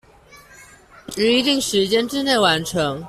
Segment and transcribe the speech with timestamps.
[1.15, 2.99] 於一定時間之内完成